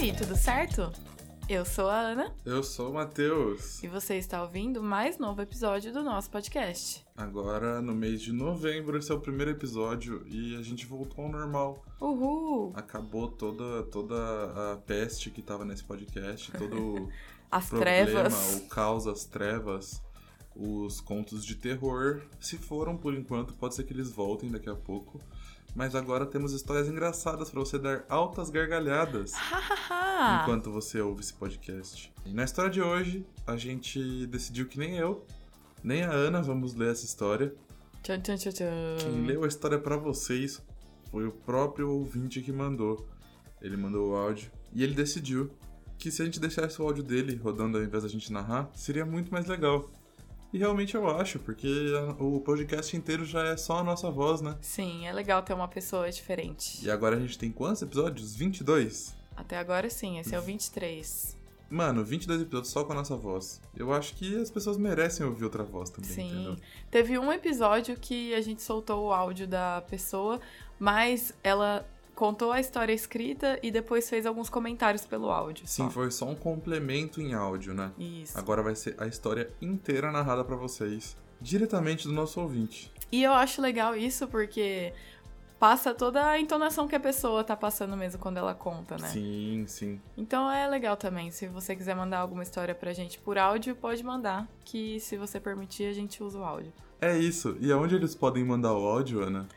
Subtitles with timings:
[0.00, 0.90] aí, tudo certo?
[1.48, 3.82] Eu sou a Ana Eu sou o Matheus.
[3.82, 7.04] e você está ouvindo mais novo episódio do nosso podcast.
[7.16, 11.30] Agora, no mês de novembro, esse é o primeiro episódio e a gente voltou ao
[11.30, 11.84] normal.
[12.00, 12.72] Uhul!
[12.74, 14.14] Acabou toda, toda
[14.72, 17.08] a peste que tava nesse podcast, todo o
[17.50, 18.56] As problema, trevas.
[18.56, 20.00] o caos, as trevas,
[20.54, 22.22] os contos de terror.
[22.38, 25.20] Se foram por enquanto, pode ser que eles voltem daqui a pouco.
[25.74, 29.32] Mas agora temos histórias engraçadas pra você dar altas gargalhadas.
[30.42, 32.12] Enquanto você ouve esse podcast.
[32.26, 35.24] E na história de hoje, a gente decidiu que nem eu,
[35.82, 37.54] nem a Ana vamos ler essa história.
[38.02, 38.96] Tchan, tchan, tchan, tchan.
[38.98, 40.62] Quem leu a história pra vocês
[41.10, 43.08] foi o próprio ouvinte que mandou.
[43.62, 45.50] Ele mandou o áudio e ele decidiu
[45.98, 49.04] que se a gente deixasse o áudio dele rodando ao invés da gente narrar, seria
[49.04, 49.90] muito mais legal.
[50.52, 54.56] E realmente eu acho, porque o podcast inteiro já é só a nossa voz, né?
[54.60, 56.84] Sim, é legal ter uma pessoa diferente.
[56.84, 58.34] E agora a gente tem quantos episódios?
[58.34, 59.16] 22?
[59.36, 61.38] Até agora sim, esse é o 23.
[61.70, 63.60] Mano, 22 episódios só com a nossa voz.
[63.76, 66.32] Eu acho que as pessoas merecem ouvir outra voz também, Sim.
[66.32, 66.56] entendeu?
[66.90, 70.40] Teve um episódio que a gente soltou o áudio da pessoa,
[70.80, 71.88] mas ela
[72.20, 75.66] contou a história escrita e depois fez alguns comentários pelo áudio.
[75.66, 75.90] Sim, só.
[75.90, 77.92] foi só um complemento em áudio, né?
[77.98, 78.38] Isso.
[78.38, 82.92] Agora vai ser a história inteira narrada pra vocês, diretamente do nosso ouvinte.
[83.10, 84.92] E eu acho legal isso porque
[85.58, 89.08] passa toda a entonação que a pessoa tá passando mesmo quando ela conta, né?
[89.08, 89.98] Sim, sim.
[90.14, 91.30] Então é legal também.
[91.30, 94.46] Se você quiser mandar alguma história pra gente por áudio, pode mandar.
[94.62, 96.70] Que se você permitir, a gente usa o áudio.
[97.00, 97.56] É isso.
[97.62, 99.48] E aonde eles podem mandar o áudio, Ana?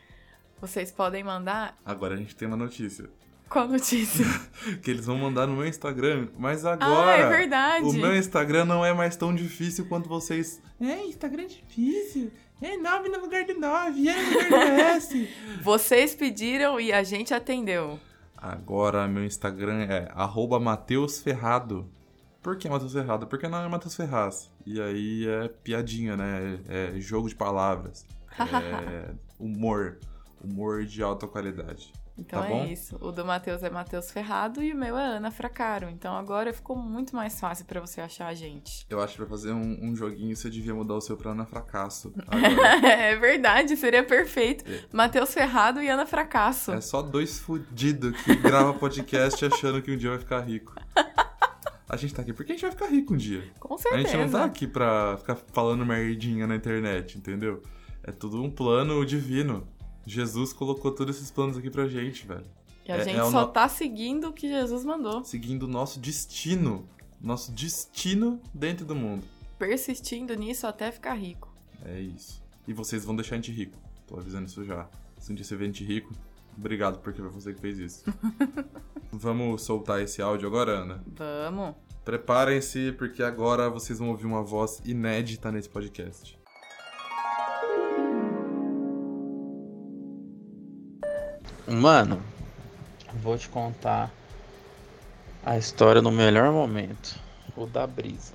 [0.64, 3.10] Vocês podem mandar Agora a gente tem uma notícia.
[3.50, 4.26] qual notícia?
[4.82, 7.18] Que eles vão mandar no meu Instagram, mas ah, agora.
[7.18, 7.86] é verdade!
[7.86, 10.62] O meu Instagram não é mais tão difícil quanto vocês.
[10.80, 12.32] É, Instagram é difícil.
[12.62, 14.56] É 9 no lugar de 9, é no lugar do
[14.96, 15.30] S.
[15.62, 18.00] Vocês pediram e a gente atendeu.
[18.38, 21.92] Agora meu Instagram é arroba Mateus Ferrado.
[22.42, 23.28] Por que Matheus Ferrado?
[23.28, 24.50] Porque não é Matheus Ferraz.
[24.66, 26.58] E aí é piadinha, né?
[26.70, 28.06] É, é jogo de palavras.
[28.40, 30.00] É humor.
[30.44, 31.92] Humor de alta qualidade.
[32.18, 32.66] Então Tá é bom?
[32.66, 32.96] isso.
[33.02, 35.90] O do Matheus é Matheus Ferrado e o meu é Ana Fracaro.
[35.90, 38.86] Então agora ficou muito mais fácil pra você achar a gente.
[38.90, 41.46] Eu acho que pra fazer um, um joguinho você devia mudar o seu pra Ana
[41.46, 42.14] Fracasso.
[42.84, 44.64] É verdade, seria perfeito.
[44.70, 44.84] É.
[44.92, 46.72] Matheus Ferrado e Ana Fracasso.
[46.74, 50.74] é só dois fudidos que grava podcast achando que um dia vai ficar rico.
[51.90, 53.44] A gente tá aqui porque a gente vai ficar rico um dia.
[53.60, 54.08] Com A certeza.
[54.08, 57.62] gente não tá aqui pra ficar falando merdinha na internet, entendeu?
[58.04, 59.68] É tudo um plano divino.
[60.06, 62.46] Jesus colocou todos esses planos aqui pra gente, velho.
[62.86, 65.24] E a É- gente é só no- tá seguindo o que Jesus mandou.
[65.24, 66.86] Seguindo o nosso destino.
[67.22, 69.24] Nosso destino dentro do mundo.
[69.58, 71.54] Persistindo nisso até ficar rico.
[71.86, 72.44] É isso.
[72.68, 73.78] E vocês vão deixar a gente rico.
[74.06, 74.90] Tô avisando isso já.
[75.20, 76.14] Se um dia você vê a gente rico,
[76.58, 78.04] obrigado porque foi você que fez isso.
[79.12, 81.04] Vamos soltar esse áudio agora, Ana?
[81.16, 81.76] Vamos.
[82.04, 86.38] Preparem-se, porque agora vocês vão ouvir uma voz inédita nesse podcast.
[91.68, 92.22] Mano,
[93.22, 94.12] vou te contar
[95.46, 97.20] a história no melhor momento.
[97.56, 98.34] O da brisa.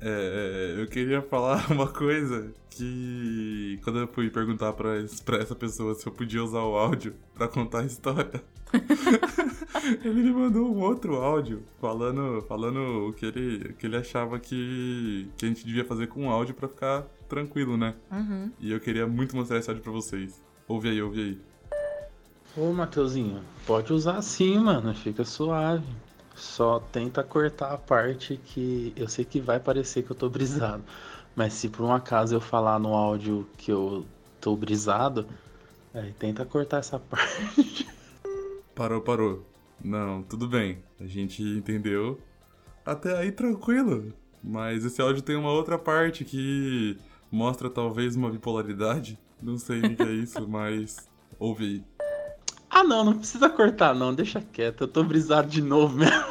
[0.00, 4.90] É, eu queria falar uma coisa que quando eu fui perguntar pra,
[5.24, 8.42] pra essa pessoa se eu podia usar o áudio pra contar a história,
[10.04, 14.38] ele me mandou um outro áudio falando, falando o que ele, o que ele achava
[14.38, 17.94] que, que a gente devia fazer com o áudio pra ficar tranquilo, né?
[18.10, 18.50] Uhum.
[18.60, 20.42] E eu queria muito mostrar esse áudio pra vocês.
[20.68, 21.53] Ouve aí, ouve aí.
[22.56, 24.94] Ô, Mateuzinho, pode usar sim, mano.
[24.94, 25.84] Fica suave.
[26.36, 30.84] Só tenta cortar a parte que eu sei que vai parecer que eu tô brisado.
[31.34, 34.06] Mas se por um acaso eu falar no áudio que eu
[34.40, 35.26] tô brisado,
[35.92, 37.88] aí tenta cortar essa parte.
[38.72, 39.44] Parou, parou.
[39.82, 40.78] Não, tudo bem.
[41.00, 42.20] A gente entendeu.
[42.86, 44.12] Até aí tranquilo.
[44.42, 46.96] Mas esse áudio tem uma outra parte que
[47.32, 49.18] mostra talvez uma bipolaridade.
[49.42, 51.08] Não sei o que é isso, mas
[51.38, 51.93] ouve aí.
[52.76, 54.12] Ah, não, não precisa cortar, não.
[54.12, 54.82] Deixa quieto.
[54.82, 56.24] Eu tô brisado de novo mesmo.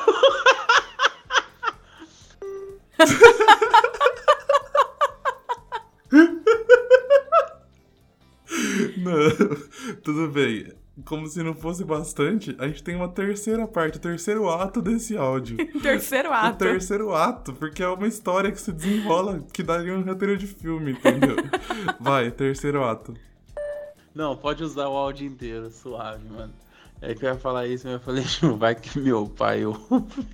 [8.98, 9.30] Não,
[10.04, 10.72] tudo bem.
[11.06, 15.18] Como se não fosse bastante, a gente tem uma terceira parte, o terceiro ato desse
[15.18, 15.58] áudio.
[15.82, 16.58] Terceiro O ato.
[16.60, 20.92] terceiro ato, porque é uma história que se desenrola que daria um roteiro de filme,
[20.92, 21.36] entendeu?
[22.00, 23.16] Vai, terceiro ato.
[24.14, 26.54] Não, pode usar o áudio inteiro, suave, mano.
[27.02, 30.28] É que eu ia falar isso, mas eu falei, não vai que meu pai ouve.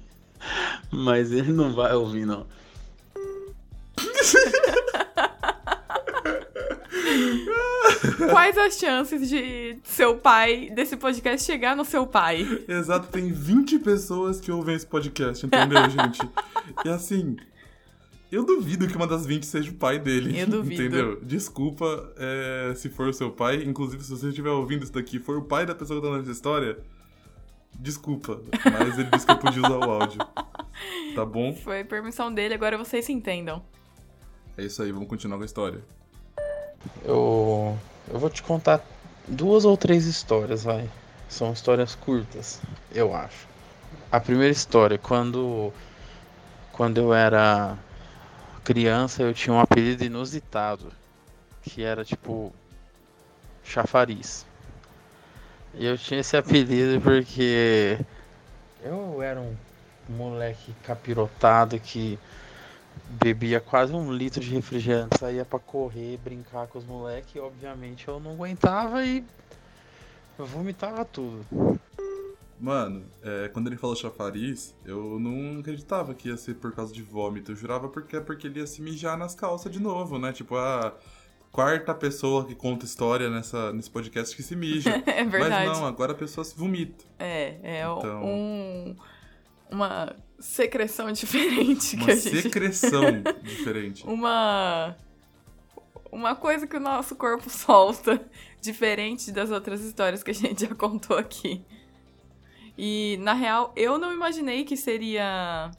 [0.91, 2.45] Mas ele não vai ouvir, não.
[8.31, 12.45] quais as chances de seu pai, desse podcast chegar no seu pai?
[12.67, 16.19] Exato, tem 20 pessoas que ouvem esse podcast, entendeu, gente?
[16.85, 17.37] E assim,
[18.31, 20.39] eu duvido que uma das 20 seja o pai dele.
[20.39, 20.83] Eu duvido.
[20.83, 21.21] Entendeu?
[21.21, 23.63] Desculpa é, se for o seu pai.
[23.63, 26.31] Inclusive, se você estiver ouvindo isso daqui for o pai da pessoa que tá nessa
[26.31, 26.77] história,
[27.73, 28.39] desculpa.
[28.71, 30.19] Mas ele disse que eu podia usar o áudio.
[31.13, 31.53] Tá bom?
[31.53, 33.61] Foi permissão dele, agora vocês se entendam.
[34.57, 35.81] É isso aí, vamos continuar com a história.
[37.03, 37.77] Eu,
[38.09, 38.81] eu vou te contar
[39.27, 40.89] duas ou três histórias, vai.
[41.27, 42.61] São histórias curtas,
[42.93, 43.47] eu acho.
[44.09, 45.73] A primeira história, quando,
[46.71, 47.77] quando eu era
[48.59, 50.91] criança, eu tinha um apelido inusitado,
[51.61, 52.53] que era tipo
[53.63, 54.45] chafariz.
[55.73, 58.00] E eu tinha esse apelido porque
[58.83, 59.56] eu era um
[60.09, 62.17] moleque capirotado que
[63.09, 68.19] bebia quase um litro de refrigerante, saía pra correr, brincar com os moleques, obviamente eu
[68.19, 69.23] não aguentava e
[70.38, 71.45] vomitava tudo.
[72.59, 77.01] Mano, é, quando ele falou chafariz, eu não acreditava que ia ser por causa de
[77.01, 77.51] vômito.
[77.53, 80.33] Eu jurava porque é porque ele ia se mijar nas calças de novo, né?
[80.33, 80.94] Tipo, a
[81.53, 85.01] quarta pessoa que conta história nessa, nesse podcast que se mija.
[85.07, 85.67] é verdade.
[85.69, 87.06] Mas não, agora a pessoa se vomita.
[87.17, 88.95] É, é Então- um,
[89.71, 92.41] uma secreção diferente que Uma a gente...
[92.41, 93.03] secreção
[93.41, 94.05] diferente.
[94.05, 94.97] Uma...
[96.12, 98.19] Uma coisa que o nosso corpo solta,
[98.59, 101.63] diferente das outras histórias que a gente já contou aqui.
[102.81, 105.69] E, na real, eu não imaginei que seria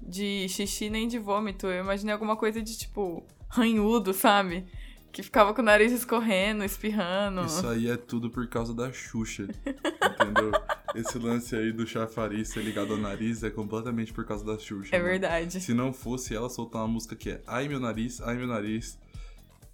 [0.00, 1.66] de xixi nem de vômito.
[1.66, 4.64] Eu imaginei alguma coisa de, tipo, ranhudo, sabe?
[5.10, 7.44] Que ficava com o nariz escorrendo, espirrando.
[7.44, 9.48] Isso aí é tudo por causa da Xuxa.
[9.66, 10.52] Entendeu?
[10.94, 14.94] Esse lance aí do chafariz ser ligado ao nariz é completamente por causa da Xuxa.
[14.94, 15.04] É né?
[15.04, 15.60] verdade.
[15.60, 18.96] Se não fosse ela soltar uma música que é Ai meu nariz, ai meu nariz,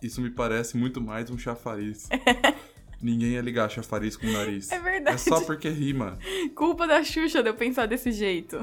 [0.02, 2.08] isso me parece muito mais um chafariz.
[3.00, 4.70] Ninguém ia ligar chafariz com o nariz.
[4.72, 5.14] É verdade.
[5.14, 6.18] É só porque rima.
[6.54, 8.60] Culpa da Xuxa de eu pensar desse jeito.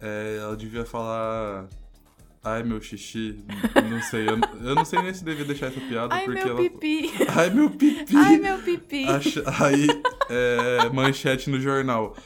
[0.00, 1.68] É, ela devia falar.
[2.42, 3.44] Ai meu xixi.
[3.90, 4.28] Não sei.
[4.28, 4.38] Eu,
[4.68, 6.62] eu não sei nem se devia deixar essa piada Ai, porque meu ela.
[6.70, 7.10] pipi.
[7.34, 8.16] Ai meu pipi.
[8.16, 9.04] Ai, meu pipi.
[9.60, 9.86] Aí,
[10.30, 12.16] é, manchete no jornal.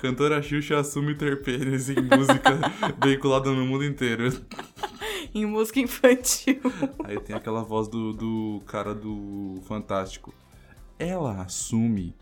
[0.00, 2.58] Cantora Xuxa assume ter pênis em música
[3.02, 4.28] veiculada no mundo inteiro.
[5.34, 6.60] Em música infantil.
[7.04, 10.32] Aí tem aquela voz do, do cara do Fantástico.
[10.98, 12.14] Ela assume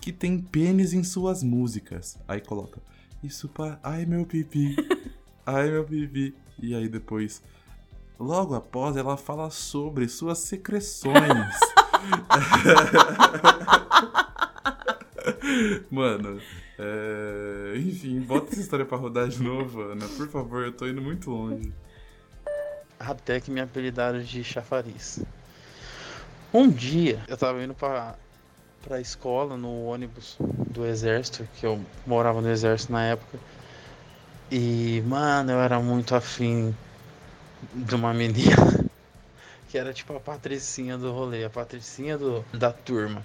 [0.00, 2.18] que tem pênis em suas músicas.
[2.26, 2.80] Aí coloca.
[3.22, 3.78] Isso para.
[3.82, 4.76] Ai meu pipi.
[5.44, 6.34] Ai meu pipi.
[6.60, 7.42] E aí depois.
[8.18, 11.16] Logo após ela fala sobre suas secreções.
[15.90, 16.40] Mano,
[16.78, 17.74] é...
[17.76, 20.06] enfim, bota essa história pra rodar de novo, Ana.
[20.08, 21.72] Por favor, eu tô indo muito longe.
[22.98, 25.22] Até que me apelidaram de chafariz.
[26.56, 28.14] Um dia eu tava indo pra,
[28.82, 30.38] pra escola no ônibus
[30.70, 33.38] do exército, que eu morava no exército na época.
[34.50, 36.74] E, mano, eu era muito afim
[37.74, 38.88] de uma menina
[39.68, 43.22] que era tipo a patricinha do rolê, a patricinha do, da turma.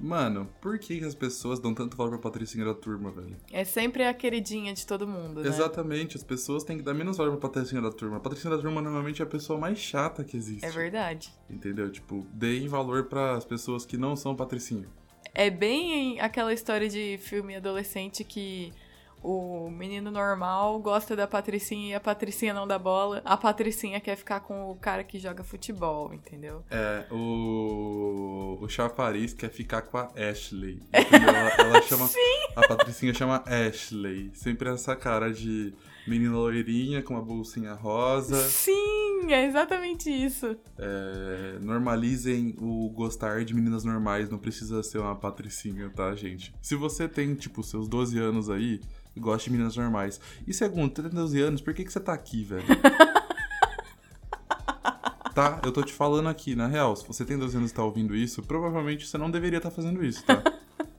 [0.00, 3.36] Mano, por que as pessoas dão tanto valor pra Patricinha da turma, velho?
[3.52, 5.48] É sempre a queridinha de todo mundo, né?
[5.48, 8.16] Exatamente, as pessoas têm que dar menos valor pra Patricinha da turma.
[8.16, 10.64] A Patricinha da turma normalmente é a pessoa mais chata que existe.
[10.64, 11.30] É verdade.
[11.50, 11.90] Entendeu?
[11.92, 14.88] Tipo, deem valor pras pessoas que não são Patricinha.
[15.34, 18.72] É bem aquela história de filme adolescente que
[19.22, 23.20] o menino normal gosta da Patricinha e a Patricinha não dá bola.
[23.24, 26.64] A Patricinha quer ficar com o cara que joga futebol, entendeu?
[26.70, 28.58] É, o.
[28.60, 30.80] O Chafariz quer ficar com a Ashley.
[30.92, 32.08] Ela, ela chama.
[32.56, 34.30] A Patricinha chama Ashley.
[34.34, 35.74] Sempre essa cara de
[36.06, 38.36] menina loirinha com uma bolsinha rosa.
[38.48, 40.56] Sim, é exatamente isso.
[40.78, 46.54] É, normalizem o gostar de meninas normais, não precisa ser uma patricinha, tá, gente?
[46.62, 48.80] Se você tem, tipo, seus 12 anos aí
[49.14, 50.20] e gosta de meninas normais.
[50.46, 52.64] E segundo, você tem 12 anos, por que, que você tá aqui, velho?
[55.34, 57.84] tá, eu tô te falando aqui, na real, se você tem 12 anos e tá
[57.84, 60.42] ouvindo isso, provavelmente você não deveria estar fazendo isso, tá?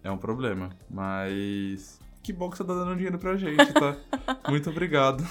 [0.03, 0.69] É um problema.
[0.89, 2.00] Mas.
[2.23, 3.97] Que bom que você tá dando dinheiro pra gente, tá?
[4.47, 5.27] Muito obrigado.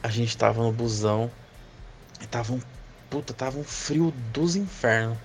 [0.00, 1.30] A gente tava no busão
[2.20, 2.60] e tava um.
[3.10, 5.18] Puta, tava um frio dos infernos.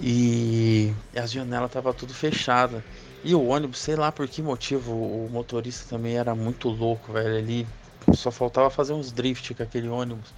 [0.00, 2.84] E as janelas tava tudo fechada.
[3.22, 7.34] E o ônibus, sei lá por que motivo, o motorista também era muito louco, velho.
[7.34, 7.66] Ele
[8.14, 10.32] só faltava fazer uns drift com aquele ônibus.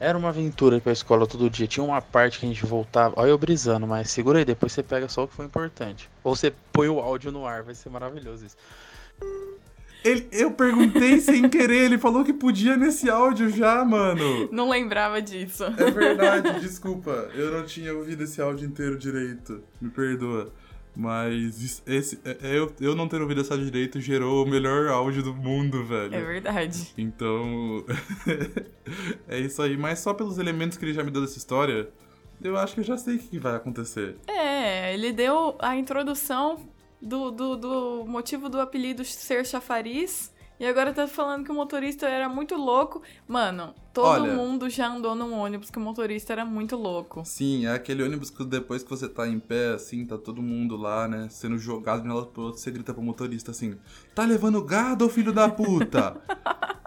[0.00, 1.66] Era uma aventura ir pra escola todo dia.
[1.66, 3.14] Tinha uma parte que a gente voltava.
[3.18, 6.08] Olha eu brisando, mas segura aí, depois você pega só o que foi importante.
[6.24, 8.56] Ou você põe o áudio no ar, vai ser maravilhoso isso.
[10.02, 14.48] Ele, eu perguntei sem querer, ele falou que podia nesse áudio já, mano.
[14.50, 15.64] Não lembrava disso.
[15.64, 17.28] É verdade, desculpa.
[17.34, 19.62] Eu não tinha ouvido esse áudio inteiro direito.
[19.78, 20.50] Me perdoa.
[20.94, 25.22] Mas esse, é, é, eu, eu não ter ouvido essa direito gerou o melhor áudio
[25.22, 26.14] do mundo, velho.
[26.14, 26.92] É verdade.
[26.98, 27.84] Então.
[29.28, 29.76] é isso aí.
[29.76, 31.88] Mas só pelos elementos que ele já me deu dessa história,
[32.42, 34.16] eu acho que eu já sei o que vai acontecer.
[34.26, 36.68] É, ele deu a introdução
[37.00, 40.32] do, do, do motivo do apelido ser chafariz.
[40.60, 43.00] E agora tá falando que o motorista era muito louco.
[43.26, 47.22] Mano, todo Olha- mundo já andou num ônibus que o motorista era muito louco.
[47.24, 50.76] Sim, é aquele ônibus que depois que você tá em pé, assim, tá todo mundo
[50.76, 51.28] lá, né?
[51.30, 53.74] Sendo jogado de um lado pro outro, você grita pro motorista assim:
[54.14, 56.20] Tá levando gado, filho da puta?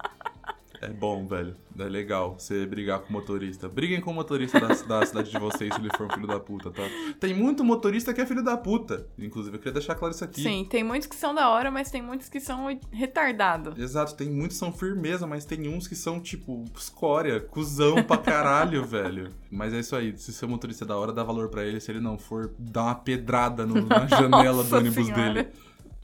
[0.86, 1.56] é bom, velho.
[1.80, 3.68] É legal você brigar com o motorista.
[3.68, 6.40] Briguem com o motorista da, da cidade de vocês se ele for um filho da
[6.40, 6.84] puta, tá?
[7.20, 9.08] Tem muito motorista que é filho da puta.
[9.18, 10.42] Inclusive, eu queria deixar claro isso aqui.
[10.42, 13.78] Sim, tem muitos que são da hora, mas tem muitos que são retardados.
[13.80, 18.18] Exato, tem muitos que são firmeza, mas tem uns que são, tipo, escória, cuzão pra
[18.18, 19.32] caralho, velho.
[19.52, 21.80] Mas é isso aí, se seu motorista é da hora, dá valor pra ele.
[21.80, 25.34] Se ele não for, dá uma pedrada no- na janela do ônibus Senhora.
[25.34, 25.48] dele.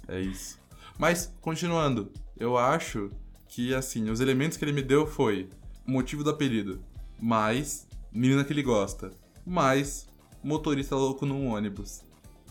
[0.07, 0.59] É isso.
[0.97, 3.11] Mas, continuando, eu acho
[3.49, 5.49] que, assim, os elementos que ele me deu foi
[5.85, 6.79] o motivo do apelido,
[7.19, 9.11] mais menina que ele gosta,
[9.45, 10.07] mais
[10.43, 12.03] motorista louco num ônibus.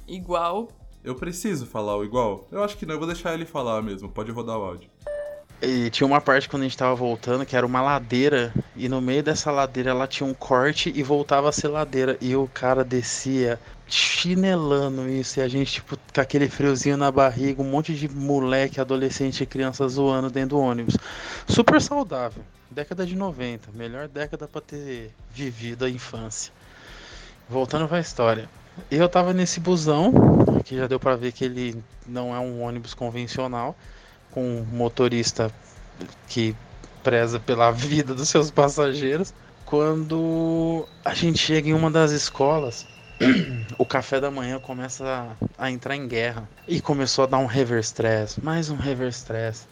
[0.06, 0.68] Igual.
[1.04, 2.46] Eu preciso falar o igual?
[2.50, 4.90] Eu acho que não, eu vou deixar ele falar mesmo, pode rodar o áudio.
[5.60, 9.00] E tinha uma parte quando a gente tava voltando que era uma ladeira, e no
[9.00, 12.16] meio dessa ladeira ela tinha um corte e voltava a ser ladeira.
[12.20, 17.60] E o cara descia chinelando isso, e a gente, tipo, com aquele friozinho na barriga,
[17.60, 20.96] um monte de moleque, adolescente e criança zoando dentro do ônibus.
[21.48, 22.44] Super saudável.
[22.70, 26.52] Década de 90, melhor década pra ter vivido a infância.
[27.48, 28.48] Voltando pra história.
[28.90, 30.12] Eu tava nesse busão,
[30.64, 33.74] que já deu pra ver que ele não é um ônibus convencional
[34.30, 35.50] com um motorista
[36.28, 36.54] que
[37.02, 39.32] preza pela vida dos seus passageiros.
[39.64, 42.86] Quando a gente chega em uma das escolas,
[43.76, 46.48] o café da manhã começa a, a entrar em guerra.
[46.66, 49.66] E começou a dar um reverse stress, mais um reverse stress.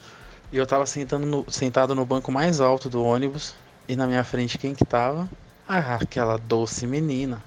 [0.52, 3.54] E eu tava sentando no- sentado no banco mais alto do ônibus.
[3.88, 5.28] E na minha frente quem que tava?
[5.68, 7.42] Ah, aquela doce menina.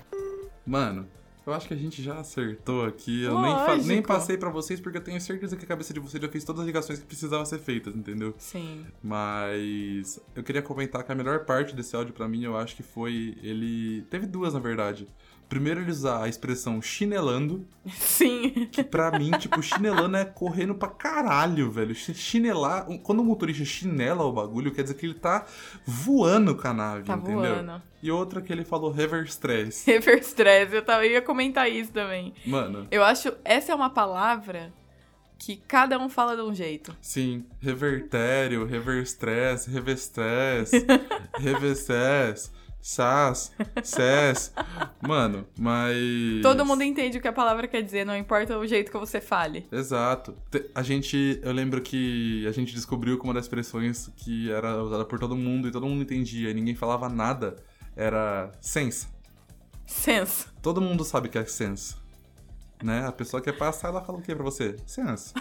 [0.66, 1.08] Mano,
[1.50, 3.24] eu acho que a gente já acertou aqui.
[3.24, 3.88] Eu nem, Lógico.
[3.88, 6.44] nem passei pra vocês porque eu tenho certeza que a cabeça de vocês já fez
[6.44, 8.34] todas as ligações que precisavam ser feitas, entendeu?
[8.38, 8.86] Sim.
[9.04, 12.84] Mas eu queria comentar que a melhor parte desse áudio pra mim, eu acho que
[12.84, 14.04] foi ele.
[14.10, 15.08] Teve duas, na verdade.
[15.50, 18.68] Primeiro, ele usar a expressão chinelando, Sim.
[18.72, 21.96] que pra mim, tipo, chinelando é correndo pra caralho, velho.
[21.96, 22.86] Chi- Chinelar.
[23.02, 25.48] Quando o motorista chinela o bagulho, quer dizer que ele tá
[25.84, 27.40] voando com a nave, Tá entendeu?
[27.56, 27.82] voando.
[28.02, 29.86] E outra que ele falou reverse stress.
[29.90, 30.72] Reverse stress.
[30.74, 32.32] Eu tava, eu ia comentar isso também.
[32.46, 33.34] Mano, Eu acho.
[33.44, 34.72] Essa é uma palavra
[35.40, 36.96] que cada um fala de um jeito.
[37.02, 40.72] sim, revertério, reverse stress, revestress,
[41.40, 43.52] revessés, sas,
[43.84, 44.54] ses.
[45.02, 45.96] Mano, mas.
[46.42, 49.20] Todo mundo entende o que a palavra quer dizer, não importa o jeito que você
[49.20, 49.68] fale.
[49.72, 50.36] Exato.
[50.74, 55.06] A gente, eu lembro que a gente descobriu que uma das expressões que era usada
[55.06, 57.56] por todo mundo e todo mundo entendia e ninguém falava nada
[57.96, 59.08] era sense.
[59.86, 60.48] Sense.
[60.62, 61.96] Todo mundo sabe o que é sense.
[62.82, 63.06] Né?
[63.06, 64.78] A pessoa quer passar, ela fala o que pra você?
[64.86, 65.34] Sense.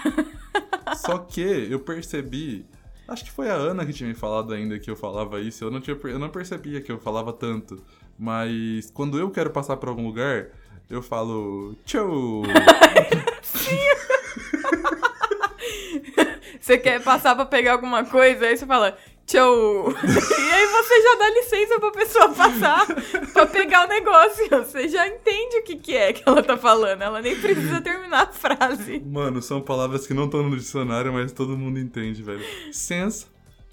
[0.96, 2.66] Só que eu percebi.
[3.08, 5.64] Acho que foi a Ana que tinha me falado ainda que eu falava isso.
[5.64, 7.82] Eu não, tinha, eu não percebia que eu falava tanto.
[8.18, 10.48] Mas quando eu quero passar por algum lugar,
[10.90, 11.74] eu falo.
[11.84, 12.42] Tchau!
[16.60, 18.96] Você quer passar pra pegar alguma coisa, aí você fala
[19.28, 19.92] tchau.
[19.92, 22.86] e aí você já dá licença pra pessoa passar
[23.32, 24.48] pra pegar o negócio.
[24.48, 27.02] Você já entende o que, que é que ela tá falando.
[27.02, 29.00] Ela nem precisa terminar a frase.
[29.00, 32.44] Mano, são palavras que não estão no dicionário, mas todo mundo entende, velho.
[32.72, 33.26] Sense,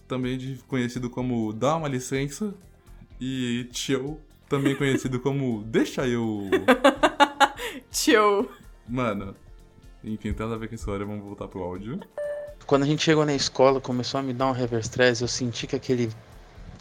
[0.08, 2.54] também conhecido como dá uma licença.
[3.20, 4.20] E chill,
[4.50, 6.50] também conhecido como deixa eu.
[7.90, 8.50] Tchau.
[8.88, 9.36] Mano,
[10.04, 12.00] enfim, tem nada a ver com a história, vamos voltar pro áudio.
[12.65, 15.67] Quando a gente chegou na escola, começou a me dar um reverse stress, eu senti
[15.67, 16.12] que aquele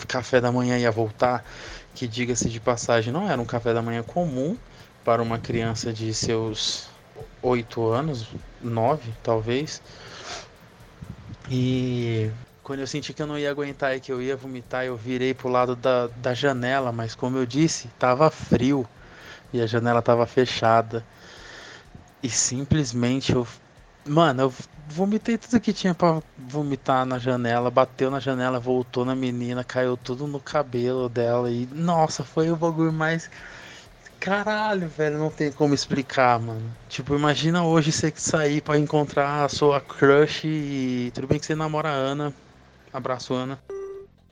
[0.08, 1.44] café da manhã ia voltar,
[1.94, 4.58] que diga-se de passagem, não era um café da manhã comum
[5.04, 6.88] para uma criança de seus
[7.42, 8.28] oito anos,
[8.60, 9.82] nove talvez.
[11.50, 12.30] E
[12.62, 15.34] quando eu senti que eu não ia aguentar e que eu ia vomitar, eu virei
[15.34, 18.86] pro lado da, da janela, mas como eu disse, tava frio
[19.52, 21.06] e a janela tava fechada.
[22.22, 23.46] E simplesmente eu.
[24.06, 24.54] Mano, eu
[24.88, 29.96] vomitei tudo que tinha pra vomitar na janela, bateu na janela, voltou na menina, caiu
[29.96, 33.30] tudo no cabelo dela e nossa, foi o bagulho mais
[34.25, 36.75] Caralho, velho, não tem como explicar, mano.
[36.88, 41.12] Tipo, imagina hoje você sair pra encontrar a sua crush e.
[41.14, 42.34] Tudo bem que você namora a Ana.
[42.90, 43.58] Abraço, Ana.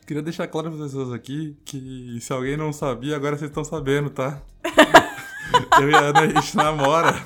[0.07, 3.65] Queria deixar claro para as pessoas aqui que se alguém não sabia, agora vocês estão
[3.65, 4.41] sabendo, tá?
[5.79, 7.23] Eu e a Ana, a gente namora.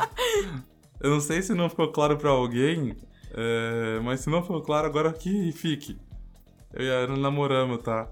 [1.07, 2.97] Eu não sei se não ficou claro pra alguém,
[3.33, 5.97] é, mas se não ficou claro, agora que fique.
[6.73, 8.11] Eu e a Ana namoramos, tá?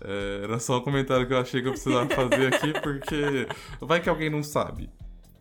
[0.00, 3.46] É, era só um comentário que eu achei que eu precisava fazer aqui, porque
[3.80, 4.90] vai que alguém não sabe,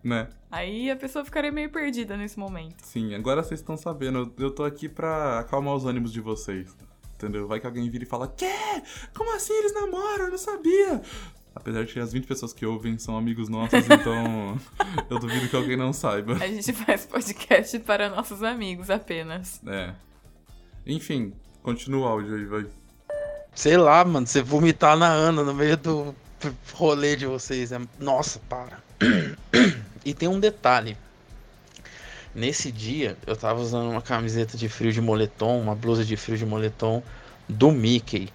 [0.03, 0.29] né?
[0.51, 2.83] Aí a pessoa ficaria meio perdida nesse momento.
[2.83, 4.31] Sim, agora vocês estão sabendo.
[4.37, 6.77] Eu tô aqui pra acalmar os ânimos de vocês.
[7.15, 7.47] Entendeu?
[7.47, 8.53] Vai que alguém vira e fala: Quê?
[9.15, 10.25] Como assim eles namoram?
[10.25, 11.01] Eu não sabia.
[11.55, 14.59] Apesar de que as 20 pessoas que ouvem são amigos nossos, então
[15.09, 16.33] eu duvido que alguém não saiba.
[16.33, 19.61] A gente faz podcast para nossos amigos apenas.
[19.65, 19.93] É.
[20.85, 21.33] Enfim,
[21.63, 22.65] continua o áudio aí, vai.
[23.53, 26.13] Sei lá, mano, você vomitar na Ana no meio do
[26.73, 27.71] rolê de vocês.
[27.71, 27.79] É...
[27.99, 28.83] Nossa, para.
[30.03, 30.97] E tem um detalhe.
[32.35, 36.37] Nesse dia, eu tava usando uma camiseta de frio de moletom, uma blusa de frio
[36.37, 37.01] de moletom
[37.47, 38.27] do Mickey.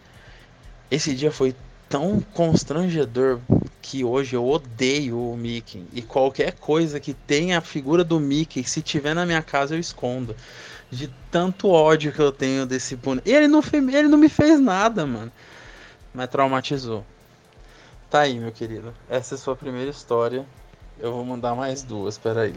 [0.90, 1.54] Esse dia foi
[1.90, 3.40] tão constrangedor
[3.82, 5.84] que hoje eu odeio o Mickey.
[5.92, 9.80] E qualquer coisa que tenha a figura do Mickey, se tiver na minha casa, eu
[9.80, 10.36] escondo.
[10.88, 13.28] De tanto ódio que eu tenho desse boneco.
[13.28, 15.32] Ele não, ele não me fez nada, mano.
[16.14, 17.04] Mas traumatizou.
[18.08, 18.94] Tá aí, meu querido.
[19.08, 20.46] Essa é a sua primeira história.
[20.98, 22.54] Eu vou mandar mais duas, peraí.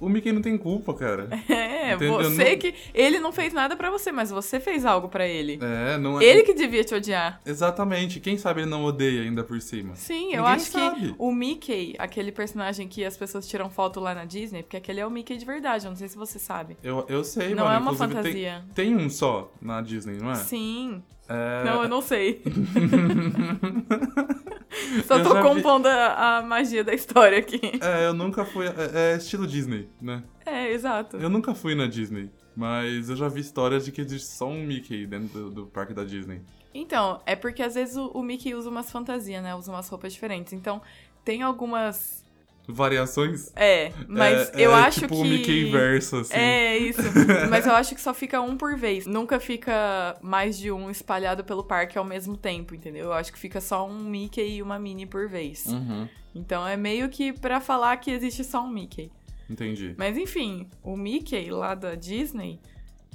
[0.00, 1.28] O Mickey não tem culpa, cara.
[1.48, 2.16] É, Entendeu?
[2.18, 2.74] você Não- que.
[2.92, 5.58] Ele não fez nada pra você, mas você fez algo pra ele.
[5.62, 6.24] É, não é.
[6.24, 7.40] Ele que devia te odiar.
[7.46, 8.20] Exatamente.
[8.20, 9.96] Quem sabe ele não odeia ainda por cima.
[9.96, 11.00] Sim, eu Ninguém acho sabe.
[11.00, 15.00] que o Mickey, aquele personagem que as pessoas tiram foto lá na Disney, porque aquele
[15.00, 16.76] é o Mickey de verdade, eu não sei se você sabe.
[16.82, 17.76] Eu, eu sei, Não mano.
[17.76, 18.64] é uma Inclusive, fantasia.
[18.74, 20.34] Tem, tem um só na Disney, não é?
[20.36, 21.02] Sim.
[21.28, 21.64] É...
[21.64, 22.42] Não, eu não sei.
[25.06, 27.60] Só Eu tô já compondo a, a magia da história aqui.
[27.80, 28.66] É, eu nunca fui.
[28.66, 30.22] É, é estilo Disney, né?
[30.44, 31.16] É, exato.
[31.16, 32.30] Eu nunca fui na Disney.
[32.56, 35.94] Mas eu já vi histórias de que existe só um Mickey dentro do, do parque
[35.94, 36.42] da Disney.
[36.74, 39.54] Então, é porque às vezes o, o Mickey usa umas fantasias, né?
[39.54, 40.52] Usa umas roupas diferentes.
[40.52, 40.82] Então,
[41.24, 42.24] tem algumas.
[42.70, 43.50] Variações?
[43.56, 45.20] É, mas é, eu é acho tipo que.
[45.20, 46.34] o Mickey verso, assim.
[46.34, 47.00] É, isso.
[47.48, 49.06] Mas eu acho que só fica um por vez.
[49.06, 53.06] Nunca fica mais de um espalhado pelo parque ao mesmo tempo, entendeu?
[53.06, 55.64] Eu acho que fica só um Mickey e uma Minnie por vez.
[55.64, 59.10] Uhum, Então é meio que pra falar que existe só um Mickey.
[59.48, 59.94] entendi.
[59.96, 62.60] Mas enfim, o Mickey lá da Disney,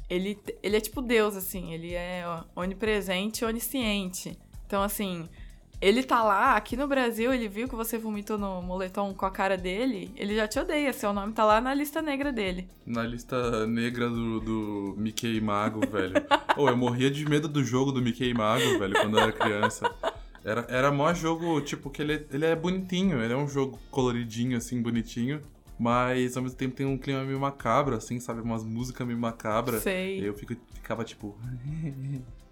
[0.09, 1.73] ele, ele é tipo Deus, assim.
[1.73, 2.23] Ele é
[2.55, 4.35] onipresente e onisciente.
[4.65, 5.29] Então, assim,
[5.81, 9.31] ele tá lá, aqui no Brasil, ele viu que você vomitou no moletom com a
[9.31, 10.93] cara dele, ele já te odeia.
[10.93, 12.67] Seu nome tá lá na lista negra dele.
[12.85, 16.15] Na lista negra do, do Mickey Mago, velho.
[16.57, 19.93] Ô, eu morria de medo do jogo do Mickey Mago, velho, quando eu era criança.
[20.43, 24.57] Era, era mó jogo, tipo, que ele, ele é bonitinho, ele é um jogo coloridinho,
[24.57, 25.41] assim, bonitinho.
[25.79, 28.41] Mas ao mesmo tempo tem um clima meio macabro, assim, sabe?
[28.41, 29.83] Umas músicas meio macabras.
[29.83, 30.19] Sei.
[30.19, 31.35] E eu fico, ficava tipo.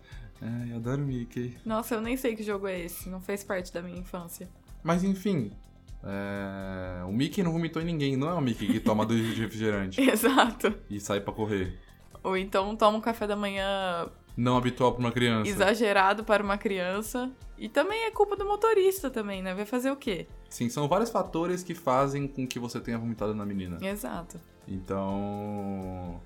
[0.42, 1.56] Ai, eu adoro Mickey.
[1.66, 3.10] Nossa, eu nem sei que jogo é esse.
[3.10, 4.50] Não fez parte da minha infância.
[4.84, 5.52] Mas enfim.
[6.04, 9.42] é, O Mickey não vomitou em ninguém, não é o Mickey que toma dois de
[9.42, 10.74] refrigerante Exato.
[10.90, 11.78] e sai pra correr.
[12.24, 15.50] Ou então toma um café da manhã Não habitual pra uma criança.
[15.50, 17.32] exagerado para uma criança.
[17.58, 19.54] E também é culpa do motorista também, né?
[19.54, 20.26] Vai fazer o quê?
[20.50, 23.78] Sim, são vários fatores que fazem com que você tenha vomitado na menina.
[23.82, 24.40] Exato.
[24.68, 26.20] Então.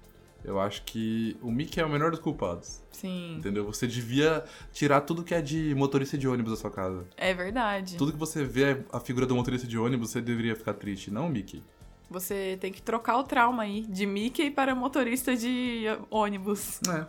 [0.46, 2.84] Eu acho que o Mickey é o menor dos culpados.
[2.92, 3.38] Sim.
[3.38, 3.66] Entendeu?
[3.66, 7.04] Você devia tirar tudo que é de motorista de ônibus da sua casa.
[7.18, 7.98] É verdade.
[7.98, 11.28] Tudo que você vê a figura do motorista de ônibus, você deveria ficar triste, não
[11.28, 11.64] o Mickey.
[12.10, 16.80] Você tem que trocar o trauma aí, de Mickey para motorista de ônibus.
[16.88, 17.08] É.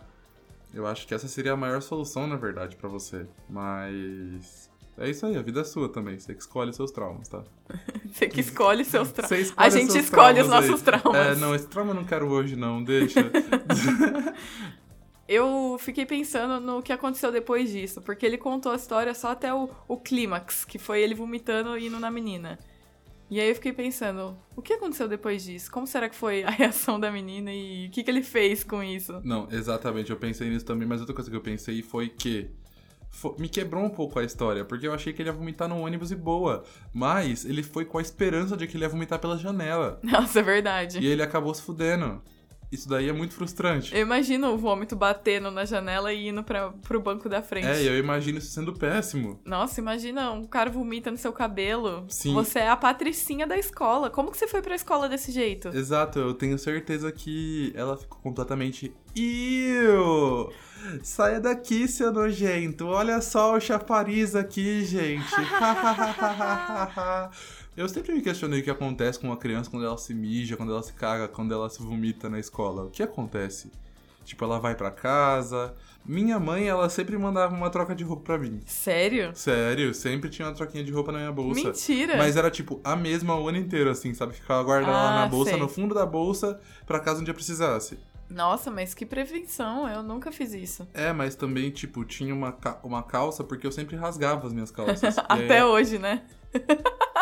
[0.73, 3.25] Eu acho que essa seria a maior solução, na verdade, pra você.
[3.49, 4.66] Mas.
[4.97, 6.17] É isso aí, a vida é sua também.
[6.19, 7.43] Você que escolhe seus traumas, tá?
[8.11, 9.29] Você que escolhe seus traumas.
[9.29, 10.69] Você escolhe A gente escolhe os traumas aí.
[10.69, 11.15] nossos traumas.
[11.15, 12.83] É, não, esse trauma eu não quero hoje, não.
[12.83, 13.19] Deixa.
[15.27, 19.53] Eu fiquei pensando no que aconteceu depois disso, porque ele contou a história só até
[19.53, 22.57] o, o clímax, que foi ele vomitando e indo na menina.
[23.29, 25.69] E aí eu fiquei pensando, o que aconteceu depois disso?
[25.69, 28.81] Como será que foi a reação da menina e o que, que ele fez com
[28.81, 29.19] isso?
[29.21, 32.49] não, exatamente, eu pensei nisso também, mas outra coisa que eu pensei foi que.
[33.37, 36.11] Me quebrou um pouco a história, porque eu achei que ele ia vomitar no ônibus
[36.11, 36.63] e boa.
[36.93, 39.99] Mas ele foi com a esperança de que ele ia vomitar pela janela.
[40.03, 40.99] Nossa, é verdade.
[40.99, 42.21] E ele acabou se fudendo.
[42.71, 43.95] Isso daí é muito frustrante.
[43.95, 47.67] Eu imagino o vômito batendo na janela e indo pra, pro banco da frente.
[47.67, 49.39] É, eu imagino isso sendo péssimo.
[49.45, 52.05] Nossa, imagina, um cara vomita no seu cabelo.
[52.09, 52.33] Sim.
[52.33, 54.09] Você é a patricinha da escola.
[54.09, 55.69] Como que você foi pra escola desse jeito?
[55.69, 60.51] Exato, eu tenho certeza que ela ficou completamente Iu!
[61.01, 62.85] Saia daqui, seu nojento.
[62.85, 65.25] Olha só o chafariz aqui, gente.
[67.77, 70.71] Eu sempre me questionei o que acontece com uma criança quando ela se mija, quando
[70.71, 72.85] ela se caga, quando ela se vomita na escola.
[72.85, 73.71] O que acontece?
[74.25, 75.73] Tipo, ela vai para casa.
[76.03, 78.59] Minha mãe, ela sempre mandava uma troca de roupa pra mim.
[78.65, 79.31] Sério?
[79.35, 81.67] Sério, sempre tinha uma troquinha de roupa na minha bolsa.
[81.67, 82.17] Mentira!
[82.17, 84.33] Mas era tipo a mesma o ano inteiro, assim, sabe?
[84.33, 85.59] Ficava guardando Ah, ela na bolsa, sei.
[85.59, 87.99] no fundo da bolsa, pra caso um dia precisasse.
[88.29, 90.85] Nossa, mas que prevenção, eu nunca fiz isso.
[90.93, 94.71] É, mas também, tipo, tinha uma, ca- uma calça, porque eu sempre rasgava as minhas
[94.71, 95.17] calças.
[95.29, 96.23] Aí- Até hoje, né?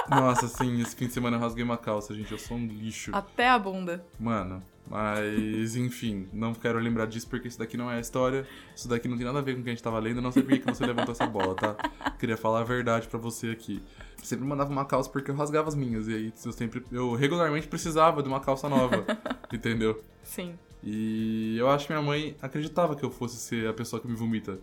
[0.10, 2.32] Nossa, assim, esse fim de semana eu rasguei uma calça, gente.
[2.32, 3.12] Eu sou um lixo.
[3.14, 4.06] Até a bunda.
[4.20, 8.48] Mano, mas enfim, não quero lembrar disso porque isso daqui não é a história.
[8.76, 10.18] Isso daqui não tem nada a ver com o que a gente tava lendo.
[10.18, 11.76] Eu não sei por que você levantou essa bola, tá?
[12.20, 13.82] Queria falar a verdade pra você aqui.
[14.22, 16.08] Sempre mandava uma calça porque eu rasgava as minhas.
[16.08, 16.86] E aí eu sempre.
[16.92, 19.06] Eu regularmente precisava de uma calça nova.
[19.52, 20.04] entendeu?
[20.24, 20.58] Sim.
[20.84, 24.16] E eu acho que minha mãe acreditava que eu fosse ser a pessoa que me
[24.16, 24.60] vomita.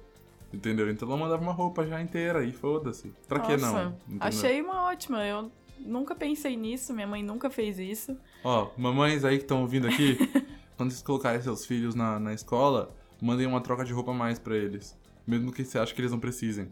[0.53, 0.91] Entendeu?
[0.91, 3.12] Então ela mandava uma roupa já inteira e foda-se.
[3.27, 3.97] Pra que não?
[4.07, 4.19] Entendeu?
[4.21, 5.25] achei uma ótima.
[5.25, 8.17] Eu nunca pensei nisso, minha mãe nunca fez isso.
[8.45, 10.17] Ó, mamães aí que estão ouvindo aqui,
[10.77, 14.38] quando vocês colocarem seus filhos na, na escola, mandem uma troca de roupa a mais
[14.38, 14.99] pra eles.
[15.27, 16.71] Mesmo que você ache que eles não precisem.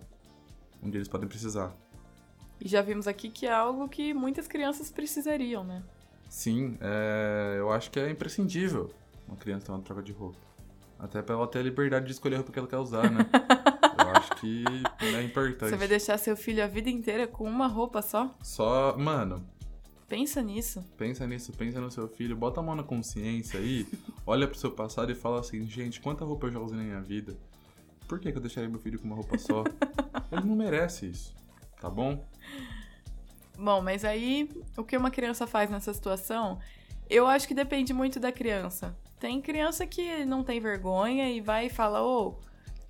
[0.83, 1.75] Um dia eles podem precisar.
[2.61, 5.83] E já vimos aqui que é algo que muitas crianças precisariam, né?
[6.29, 8.91] Sim, é, eu acho que é imprescindível
[9.27, 10.39] uma criança ter uma troca de roupa.
[11.01, 13.27] Até pra ela ter a liberdade de escolher a roupa que ela quer usar, né?
[13.99, 14.65] eu acho que
[15.01, 15.71] é importante.
[15.71, 18.35] Você vai deixar seu filho a vida inteira com uma roupa só?
[18.43, 19.43] Só, mano,
[20.11, 20.85] Pensa nisso.
[20.99, 23.87] pensa nisso, pensa no seu filho, bota a mão na consciência aí,
[24.27, 27.01] olha pro seu passado e fala assim, gente, quanta roupa eu já usei na minha
[27.01, 27.39] vida?
[28.09, 29.63] Por que, que eu deixaria meu filho com uma roupa só?
[30.33, 31.33] Ele não merece isso,
[31.81, 32.27] tá bom?
[33.57, 36.59] Bom, mas aí o que uma criança faz nessa situação,
[37.09, 38.99] eu acho que depende muito da criança.
[39.21, 42.35] Tem criança que não tem vergonha e vai e fala: Ô,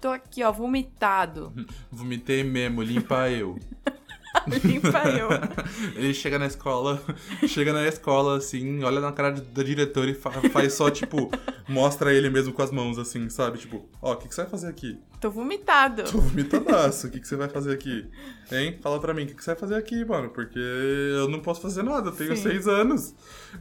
[0.00, 1.52] tô aqui, ó, vomitado.
[1.90, 3.58] Vomitei mesmo, limpa eu.
[4.64, 5.28] Limpa eu.
[5.96, 7.02] Ele chega na escola,
[7.46, 11.30] chega na escola assim, olha na cara da diretora e fa- faz só, tipo,
[11.68, 13.58] mostra ele mesmo com as mãos, assim, sabe?
[13.58, 14.98] Tipo, ó, o que, que você vai fazer aqui?
[15.20, 16.04] Tô vomitado.
[16.04, 18.06] Tô vomitadaço, o que, que você vai fazer aqui?
[18.50, 18.78] Hein?
[18.82, 20.30] Fala pra mim, o que, que você vai fazer aqui, mano?
[20.30, 22.42] Porque eu não posso fazer nada, eu tenho Sim.
[22.42, 23.14] seis anos,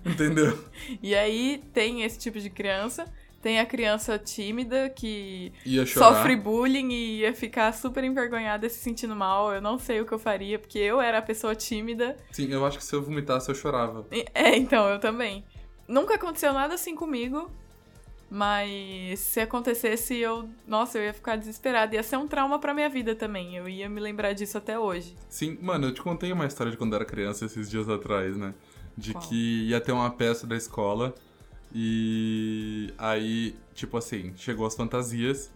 [0.05, 0.57] entendeu?
[1.03, 3.05] E aí tem esse tipo de criança.
[3.41, 5.53] Tem a criança tímida que
[5.87, 9.53] sofre bullying e ia ficar super envergonhada se sentindo mal.
[9.53, 12.17] Eu não sei o que eu faria, porque eu era a pessoa tímida.
[12.31, 14.05] Sim, eu acho que se eu vomitasse, eu chorava.
[14.33, 15.45] É, então, eu também.
[15.87, 17.49] Nunca aconteceu nada assim comigo,
[18.29, 20.49] mas se acontecesse, eu.
[20.67, 21.95] Nossa, eu ia ficar desesperada.
[21.95, 23.55] Ia ser um trauma pra minha vida também.
[23.55, 25.15] Eu ia me lembrar disso até hoje.
[25.29, 28.35] Sim, mano, eu te contei uma história de quando eu era criança esses dias atrás,
[28.35, 28.53] né?
[28.97, 29.23] De Qual?
[29.23, 31.15] que ia ter uma peça da escola
[31.73, 35.51] e aí, tipo assim, chegou as fantasias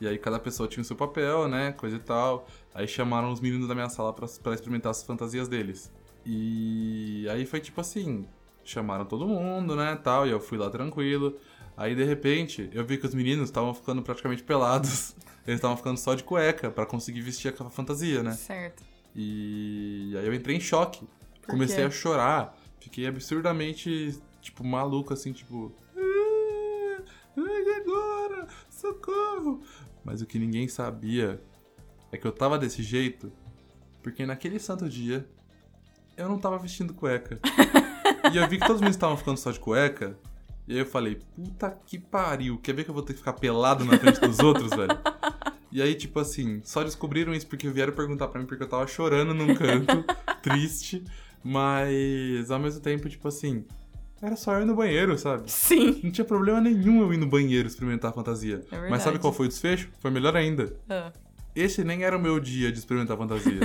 [0.00, 1.72] e aí cada pessoa tinha o seu papel, né?
[1.72, 2.46] Coisa e tal.
[2.74, 5.90] Aí chamaram os meninos da minha sala pra, pra experimentar as fantasias deles.
[6.24, 8.26] E aí foi tipo assim,
[8.64, 11.38] chamaram todo mundo, né, tal, e eu fui lá tranquilo.
[11.76, 15.14] Aí de repente, eu vi que os meninos estavam ficando praticamente pelados.
[15.46, 18.32] Eles estavam ficando só de cueca pra conseguir vestir aquela fantasia, né?
[18.32, 18.82] Certo.
[19.14, 21.06] E aí eu entrei em choque.
[21.46, 22.58] Comecei a chorar.
[22.80, 25.72] Fiquei absurdamente, tipo, maluco, assim, tipo.
[25.96, 27.02] "Ah,
[27.80, 28.46] agora?
[28.70, 29.62] Socorro!
[30.04, 31.42] Mas o que ninguém sabia
[32.10, 33.32] é que eu tava desse jeito
[34.02, 35.28] porque naquele santo dia
[36.16, 37.40] eu não tava vestindo cueca.
[38.32, 40.16] e eu vi que todos os meninos estavam ficando só de cueca.
[40.68, 43.32] E aí eu falei, puta que pariu, quer ver que eu vou ter que ficar
[43.32, 44.96] pelado na frente dos outros, velho?
[45.72, 48.86] E aí, tipo assim, só descobriram isso porque vieram perguntar pra mim porque eu tava
[48.86, 50.04] chorando num canto,
[50.40, 51.04] triste,
[51.42, 53.64] mas ao mesmo tempo, tipo assim,
[54.26, 55.50] era só eu ir no banheiro, sabe?
[55.50, 56.00] Sim.
[56.02, 58.56] Não tinha problema nenhum eu ir no banheiro experimentar a fantasia.
[58.56, 58.90] É verdade.
[58.90, 59.88] mas sabe qual foi o desfecho?
[60.00, 60.76] Foi melhor ainda.
[60.88, 61.12] Ah,
[61.54, 63.60] Esse nem era o meu dia de experimentar a fantasia.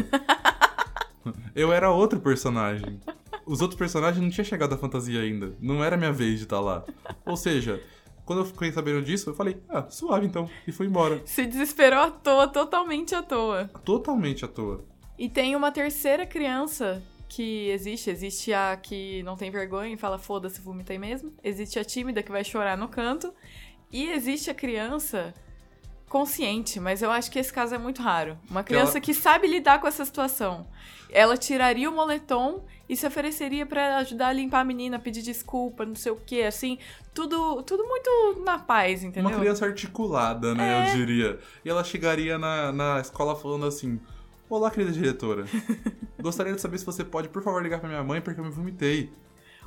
[1.55, 2.99] eu era outro personagem.
[3.45, 5.55] Os outros personagens não tinham chegado à fantasia ainda.
[5.59, 6.85] Não era minha vez de estar lá.
[7.25, 7.81] Ou seja,
[8.23, 10.47] quando eu fiquei sabendo disso, eu falei, ah, suave então.
[10.67, 11.21] E fui embora.
[11.25, 13.67] Se desesperou à toa, totalmente à toa.
[13.83, 14.85] Totalmente à toa.
[15.17, 17.01] E tem uma terceira criança
[17.33, 18.09] que existe.
[18.09, 21.33] Existe a que não tem vergonha e fala, foda-se, vomitei mesmo.
[21.41, 23.33] Existe a tímida que vai chorar no canto.
[23.89, 25.33] E existe a criança
[26.09, 28.37] consciente, mas eu acho que esse caso é muito raro.
[28.49, 30.67] Uma criança ela- que sabe lidar com essa situação.
[31.09, 35.85] Ela tiraria o moletom e se ofereceria pra ajudar a limpar a menina, pedir desculpa,
[35.85, 36.77] não sei o que, assim,
[37.13, 39.29] tudo, tudo muito na paz, entendeu?
[39.29, 41.39] Uma criança articulada, né, eu diria.
[41.63, 43.99] E ela chegaria na, na escola falando assim:
[44.51, 45.45] Olá, querida diretora.
[46.21, 48.51] Gostaria de saber se você pode, por favor, ligar pra minha mãe porque eu me
[48.51, 49.09] vomitei.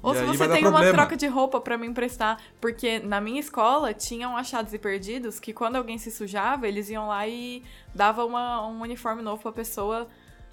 [0.03, 0.92] Ou E se você tem uma problema.
[0.92, 2.38] troca de roupa pra me emprestar.
[2.61, 7.09] Porque na minha escola tinham achados e perdidos que quando alguém se sujava, eles iam
[7.09, 7.62] lá e
[7.94, 10.07] davam uma- um uniforme novo pra pessoa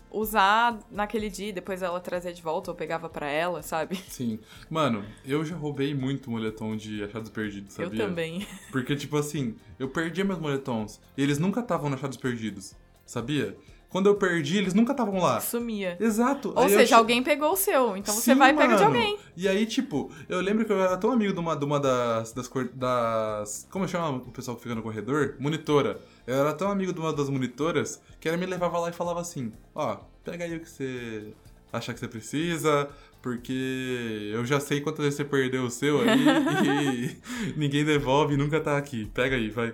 [0.09, 3.97] usar naquele dia, e depois ela trazia de volta ou pegava pra ela, sabe?
[4.07, 4.39] Sim.
[4.69, 8.01] Mano, eu já roubei muito moletom de achados perdidos, sabia?
[8.01, 8.47] Eu também.
[8.71, 11.01] Porque, tipo assim, eu perdia meus moletons.
[11.17, 12.73] E eles nunca estavam no achados perdidos,
[13.05, 13.57] sabia?
[13.91, 15.41] Quando eu perdi, eles nunca estavam lá.
[15.41, 15.97] Sumia.
[15.99, 16.53] Exato.
[16.55, 18.77] Ou Aí eu seja, che- alguém pegou o seu, então você Sim, vai e pega
[18.77, 19.19] de alguém.
[19.35, 22.31] E aí, tipo, eu lembro que eu era tão amigo de uma, de uma das,
[22.31, 23.67] das, das.
[23.69, 25.35] Como chama o pessoal que fica no corredor?
[25.39, 25.99] Monitora.
[26.25, 29.19] Eu era tão amigo de uma das monitoras que ela me levava lá e falava
[29.19, 31.33] assim: Ó, pega aí o que você
[31.73, 32.87] acha que você precisa,
[33.21, 37.17] porque eu já sei quantas vezes você perdeu o seu aí
[37.53, 39.05] e ninguém devolve e nunca tá aqui.
[39.13, 39.73] Pega aí, vai.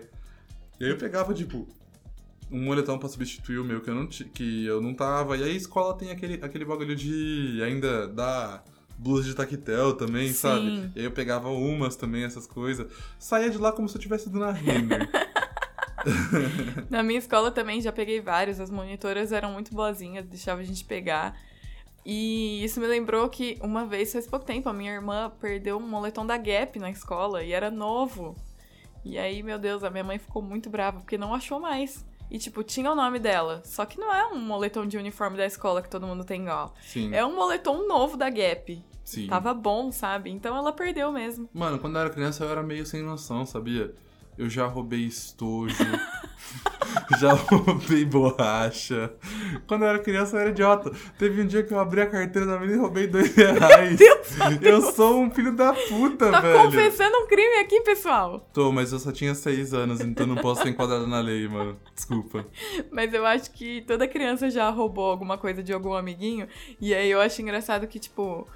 [0.80, 1.68] E aí eu pegava, tipo,
[2.52, 5.38] um moletom pra substituir o meu que eu não, que eu não tava.
[5.38, 8.64] E aí a escola tem aquele, aquele bagulho de ainda dar
[8.98, 10.34] blusa de taquetel também, Sim.
[10.34, 10.92] sabe?
[10.96, 12.92] E aí eu pegava umas também, essas coisas.
[13.20, 15.10] Saía de lá como se eu tivesse ido na Renner.
[16.90, 20.86] Na minha escola também já peguei vários, as monitoras eram muito boazinhas, deixavam a gente
[20.86, 21.38] pegar.
[22.06, 25.86] E isso me lembrou que uma vez, faz pouco tempo, a minha irmã perdeu um
[25.86, 28.36] moletom da Gap na escola e era novo.
[29.04, 32.06] E aí, meu Deus, a minha mãe ficou muito brava porque não achou mais.
[32.30, 33.62] E, tipo, tinha o nome dela.
[33.64, 36.74] Só que não é um moletom de uniforme da escola que todo mundo tem igual.
[36.82, 37.14] Sim.
[37.14, 38.84] É um moletom novo da Gap.
[39.04, 39.28] sim.
[39.28, 40.30] Tava bom, sabe?
[40.30, 41.50] Então ela perdeu mesmo.
[41.54, 43.94] Mano, quando eu era criança eu era meio sem noção, sabia?
[44.38, 45.76] Eu já roubei estojo.
[47.20, 49.12] já roubei borracha.
[49.68, 50.92] Quando eu era criança eu era idiota.
[51.18, 54.00] Teve um dia que eu abri a carteira da menina e roubei dois reais.
[54.62, 56.64] eu sou um filho da puta, Tá velho.
[56.64, 58.48] confessando um crime aqui, pessoal.
[58.54, 61.78] Tô, mas eu só tinha seis anos, então não posso ser enquadrado na lei, mano.
[61.96, 62.46] Desculpa.
[62.92, 66.48] Mas eu acho que toda criança já roubou alguma coisa de algum amiguinho.
[66.80, 68.48] E aí eu acho engraçado que, tipo,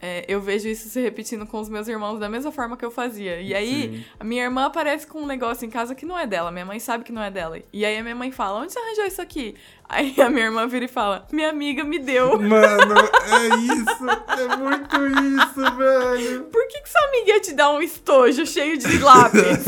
[0.00, 2.90] é, eu vejo isso se repetindo com os meus irmãos da mesma forma que eu
[2.90, 3.40] fazia.
[3.40, 4.04] E aí, Sim.
[4.20, 6.50] a minha irmã aparece com um negócio em casa que não é dela.
[6.50, 7.58] Minha mãe sabe que não é dela.
[7.72, 9.54] E aí a minha mãe fala: Onde você arranjou isso aqui?
[9.88, 12.36] Aí a minha irmã vira e fala: Minha amiga me deu.
[12.38, 14.06] Mano, é isso.
[14.38, 16.44] É muito isso, velho.
[16.44, 19.64] Por que, que sua amiga ia te dar um estojo cheio de lápis?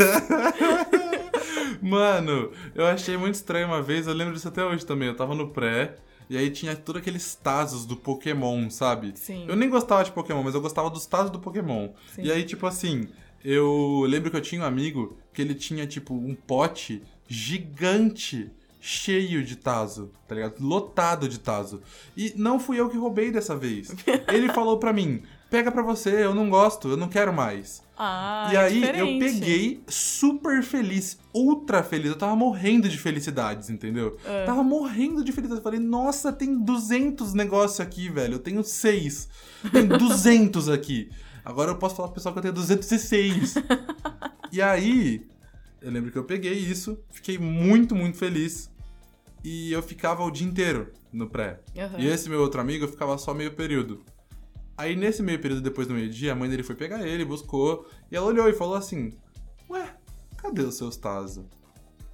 [1.81, 5.07] Mano, eu achei muito estranho uma vez, eu lembro disso até hoje também.
[5.07, 5.95] Eu tava no pré,
[6.29, 9.13] e aí tinha todos aqueles Tazos do Pokémon, sabe?
[9.15, 9.45] Sim.
[9.47, 11.89] Eu nem gostava de Pokémon, mas eu gostava dos Tazos do Pokémon.
[12.13, 12.23] Sim.
[12.23, 13.07] E aí, tipo assim,
[13.43, 18.51] eu lembro que eu tinha um amigo que ele tinha, tipo, um pote gigante.
[18.81, 20.61] Cheio de Tazo, tá ligado?
[20.61, 21.81] Lotado de Tazo.
[22.15, 23.93] E não fui eu que roubei dessa vez.
[24.31, 27.83] Ele falou pra mim: pega pra você, eu não gosto, eu não quero mais.
[28.01, 32.11] Ah, E é aí eu peguei super feliz, ultra feliz.
[32.11, 34.17] Eu tava morrendo de felicidades, entendeu?
[34.23, 34.45] É.
[34.45, 35.59] Tava morrendo de felicidade.
[35.59, 38.35] Eu falei, nossa, tem 200 negócios aqui, velho.
[38.35, 39.27] Eu tenho 6.
[39.73, 41.09] Tem 200 aqui.
[41.43, 43.55] Agora eu posso falar pro pessoal que eu tenho 206.
[44.53, 45.27] e aí,
[45.81, 48.71] eu lembro que eu peguei isso, fiquei muito, muito feliz.
[49.43, 51.59] E eu ficava o dia inteiro no pré.
[51.77, 51.99] Aham.
[51.99, 54.01] E esse meu outro amigo, eu ficava só meio período.
[54.79, 58.15] Aí nesse meio período, depois do meio-dia, a mãe dele foi pegar ele, buscou, e
[58.15, 59.11] ela olhou e falou assim:
[59.69, 59.83] Ué,
[60.37, 61.45] cadê os seus Tazo?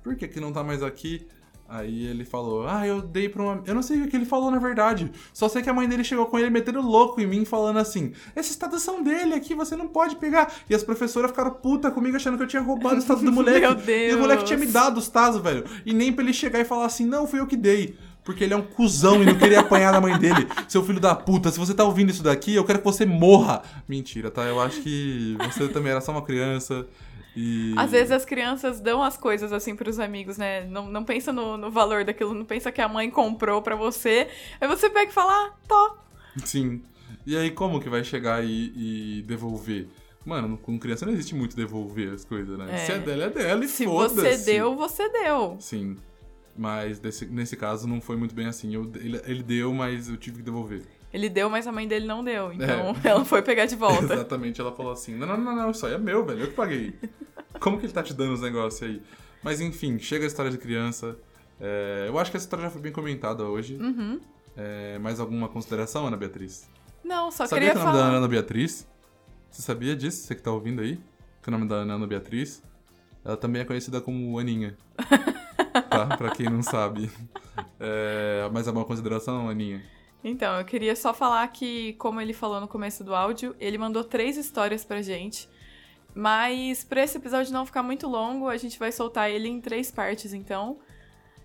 [0.04, 1.28] Por que, que não tá mais aqui?
[1.70, 3.64] Aí ele falou: Ah, eu dei pra uma.
[3.68, 5.12] Eu não sei o que ele falou na verdade.
[5.34, 8.14] Só sei que a mãe dele chegou com ele metendo louco em mim, falando assim:
[8.36, 10.52] Esses Tazos são dele aqui, você não pode pegar.
[10.68, 13.62] E as professoras ficaram puta comigo achando que eu tinha roubado os Tazos do moleque.
[13.62, 14.50] Meu E o moleque Deus.
[14.50, 15.64] tinha me dado os Tazos, velho.
[15.86, 17.96] E nem pra ele chegar e falar assim: Não, fui eu que dei.
[18.26, 20.48] Porque ele é um cuzão e não queria apanhar da mãe dele.
[20.68, 23.62] Seu filho da puta, se você tá ouvindo isso daqui, eu quero que você morra.
[23.88, 24.42] Mentira, tá?
[24.44, 26.88] Eu acho que você também era só uma criança.
[27.36, 27.76] E.
[27.78, 30.66] Às vezes as crianças dão as coisas assim pros amigos, né?
[30.66, 34.28] Não, não pensa no, no valor daquilo, não pensa que a mãe comprou pra você.
[34.60, 35.96] Aí você pega e fala, ah.
[36.44, 36.82] Sim.
[37.28, 39.88] E aí, como que vai chegar e, e devolver?
[40.26, 42.74] Mano, com criança não existe muito devolver as coisas, né?
[42.74, 42.78] É.
[42.86, 45.58] Se é dela, é dela e Se você deu, você deu.
[45.60, 45.98] Sim.
[46.58, 48.74] Mas desse- nesse caso não foi muito bem assim.
[48.74, 50.84] Eu- ele, ele deu, mas eu tive que devolver.
[51.12, 52.52] Ele deu, mas a mãe dele não deu.
[52.54, 53.08] Então É.
[53.10, 54.14] ela foi pegar de volta.
[54.14, 56.54] Exatamente, ela falou assim: não, não, não, não, isso aí é meu, velho, eu que
[56.54, 56.94] paguei.
[57.60, 59.02] Como que ele tá te dando os negócios aí?
[59.44, 61.18] Mas enfim, chega a história de criança.
[61.60, 63.76] É, eu acho que essa história já foi bem comentada hoje.
[63.76, 64.20] Uhum.
[64.58, 66.68] É, mais alguma consideração, Ana Beatriz?
[67.04, 68.16] Não, só sabia queria que o nome da falar.
[68.18, 68.88] Ana é Beatriz?
[69.52, 70.26] Você sabia disso?
[70.26, 71.00] Você que tá ouvindo aí?
[71.44, 72.64] Que o nome da é Ana Beatriz?
[73.24, 74.76] Ela também é conhecida como Aninha.
[75.96, 76.18] tá?
[76.18, 77.10] Pra quem não sabe.
[77.80, 79.82] É, mais alguma consideração, Aninha?
[80.24, 84.04] Então, eu queria só falar que, como ele falou no começo do áudio, ele mandou
[84.04, 85.48] três histórias pra gente.
[86.16, 89.92] Mas pra esse episódio não ficar muito longo, a gente vai soltar ele em três
[89.92, 90.80] partes, então.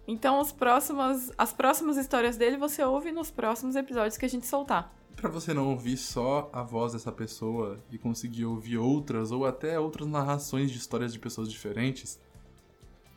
[0.07, 4.47] Então, os próximos, as próximas histórias dele você ouve nos próximos episódios que a gente
[4.47, 4.95] soltar.
[5.15, 9.79] Pra você não ouvir só a voz dessa pessoa e conseguir ouvir outras ou até
[9.79, 12.19] outras narrações de histórias de pessoas diferentes,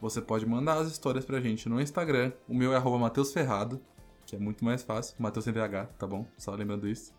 [0.03, 2.31] você pode mandar as histórias pra gente no Instagram.
[2.47, 3.81] O meu é arroba Mateus Ferrado,
[4.25, 5.15] que é muito mais fácil.
[5.17, 6.25] Mateus sem VH, tá bom?
[6.37, 7.13] Só lembrando isso.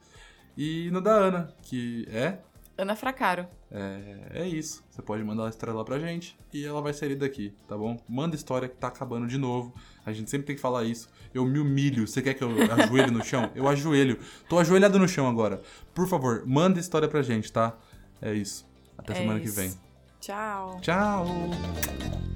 [0.56, 2.38] E no da Ana, que é
[2.76, 3.46] Ana Fracaro.
[3.70, 4.84] é, é isso.
[4.90, 7.76] Você pode mandar a história lá pra gente e ela vai ser lida aqui, tá
[7.78, 7.96] bom?
[8.08, 9.72] Manda história que tá acabando de novo.
[10.04, 11.08] A gente sempre tem que falar isso.
[11.32, 12.06] Eu me humilho.
[12.06, 13.50] Você quer que eu ajoelhe no chão?
[13.54, 14.18] Eu ajoelho.
[14.48, 15.62] Tô ajoelhado no chão agora.
[15.94, 17.76] Por favor, manda história pra gente, tá?
[18.20, 18.66] É isso.
[18.98, 19.56] Até É semana que isso.
[19.56, 19.72] vem.
[20.20, 20.78] Tchau.
[20.80, 22.33] Tchau!